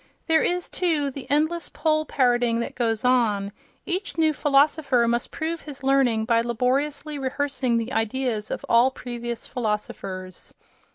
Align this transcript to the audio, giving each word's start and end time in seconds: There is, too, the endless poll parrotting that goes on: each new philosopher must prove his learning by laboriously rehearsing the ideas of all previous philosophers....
There 0.25 0.41
is, 0.41 0.67
too, 0.67 1.11
the 1.11 1.29
endless 1.29 1.69
poll 1.69 2.07
parrotting 2.07 2.59
that 2.61 2.73
goes 2.73 3.05
on: 3.05 3.51
each 3.85 4.17
new 4.17 4.33
philosopher 4.33 5.07
must 5.07 5.29
prove 5.29 5.61
his 5.61 5.83
learning 5.83 6.25
by 6.25 6.41
laboriously 6.41 7.19
rehearsing 7.19 7.77
the 7.77 7.93
ideas 7.93 8.49
of 8.49 8.65
all 8.67 8.89
previous 8.89 9.45
philosophers.... 9.45 10.55